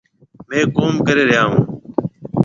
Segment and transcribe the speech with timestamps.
[0.49, 1.59] ميه ڪوم ڪري ريا هون۔